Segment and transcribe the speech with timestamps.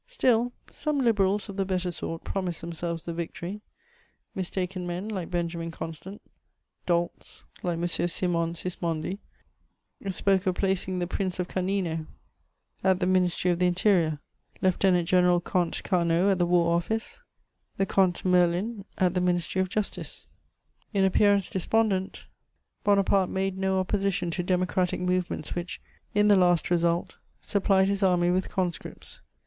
[0.07, 3.61] Still, some Liberals of the better sort promised themselves the victory:
[4.33, 6.23] mistaken men, like Benjamin Constant,
[6.87, 7.83] dolts, like M.
[7.85, 9.19] Simonde Sismondi,
[10.11, 12.07] spoke of placing the Prince of Canino
[12.83, 14.17] at the Ministry of the Interior,
[14.59, 17.21] Lieutenant general Comte Carnot at the War Office,
[17.77, 20.25] the Comte Merlin at the Ministry of Justice.
[20.95, 22.25] In appearance despondent,
[22.83, 25.79] Bonaparte made no opposition to democratic movements which,
[26.15, 29.21] in the last result, supplied his army with conscripts.